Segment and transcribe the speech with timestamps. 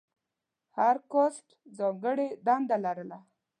[0.77, 1.47] هر کاسټ
[1.77, 3.19] ځانګړې دنده لرله.